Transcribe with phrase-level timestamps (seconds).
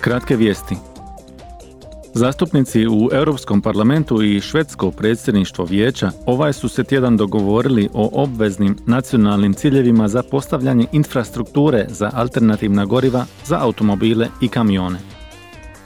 [0.00, 0.76] Kratke vijesti.
[2.14, 8.76] Zastupnici u Europskom parlamentu i švedsko predsjedništvo vijeća ovaj su se tjedan dogovorili o obveznim
[8.86, 14.98] nacionalnim ciljevima za postavljanje infrastrukture za alternativna goriva za automobile i kamione.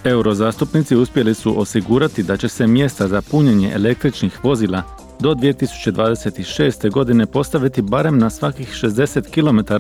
[0.05, 4.83] Eurozastupnici uspjeli su osigurati da će se mjesta za punjenje električnih vozila
[5.21, 6.91] do 2026.
[6.91, 9.75] godine postaviti barem na svakih 60 km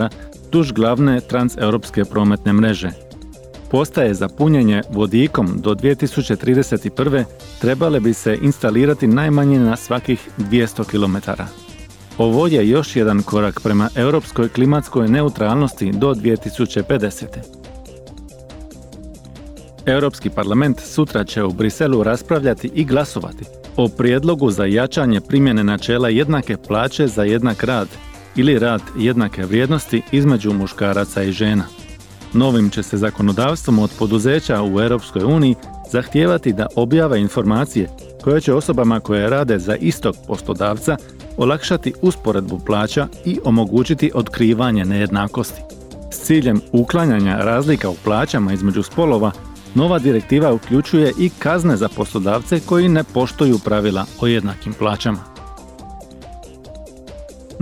[0.52, 2.90] duž glavne transeuropske prometne mreže–
[3.74, 7.24] postaje za punjenje vodikom do 2031.
[7.60, 11.42] trebale bi se instalirati najmanje na svakih 200 km.
[12.18, 17.24] Ovo je još jedan korak prema europskoj klimatskoj neutralnosti do 2050.
[19.86, 23.44] Europski parlament sutra će u Briselu raspravljati i glasovati
[23.76, 27.88] o prijedlogu za jačanje primjene načela jednake plaće za jednak rad
[28.36, 31.83] ili rad jednake vrijednosti između muškaraca i žena.
[32.34, 35.54] Novim će se zakonodavstvom od poduzeća u Europskoj uniji
[35.90, 37.88] zahtijevati da objave informacije
[38.22, 40.96] koje će osobama koje rade za istog poslodavca
[41.36, 45.62] olakšati usporedbu plaća i omogućiti otkrivanje nejednakosti.
[46.10, 49.30] S ciljem uklanjanja razlika u plaćama između spolova,
[49.74, 55.33] nova direktiva uključuje i kazne za poslodavce koji ne poštuju pravila o jednakim plaćama.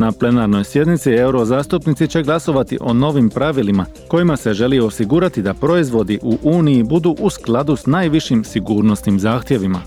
[0.03, 6.19] Na plenarnoj sjednici eurozastupnici će glasovati o novim pravilima kojima se želi osigurati da proizvodi
[6.23, 9.81] u Uniji budu u skladu s najvišim sigurnosnim zahtjevima.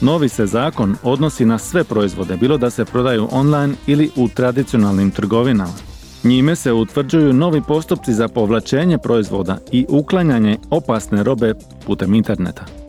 [0.00, 5.10] Novi se zakon odnosi na sve proizvode, bilo da se prodaju online ili u tradicionalnim
[5.10, 5.74] trgovinama.
[6.24, 11.54] Njime se utvrđuju novi postupci za povlačenje proizvoda i uklanjanje opasne robe
[11.86, 12.81] putem interneta.